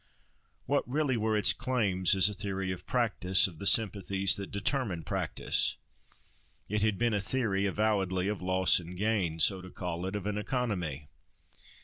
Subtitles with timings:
[0.65, 5.03] What really were its claims as a theory of practice, of the sympathies that determine
[5.03, 5.75] practice?
[6.67, 10.25] It had been a theory, avowedly, of loss and gain (so to call it) of
[10.25, 11.07] an economy.